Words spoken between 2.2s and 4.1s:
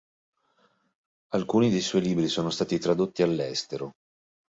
sono stati tradotti all'estero.